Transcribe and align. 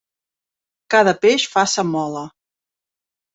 Cada 0.95 1.13
peix 1.25 1.45
fa 1.57 1.65
sa 1.75 1.85
mola. 1.91 2.25